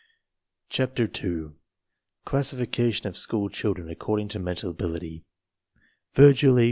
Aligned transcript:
CHAPTER 0.69 1.05
TWO 1.07 1.57
Classification 2.25 3.05
of 3.07 3.15
School 3.15 3.49
Children 3.49 3.87
According 3.87 4.29
to 4.29 4.39
Mental 4.39 4.71
Ability 4.71 5.25
Virgil 6.15 6.57
E. 6.57 6.59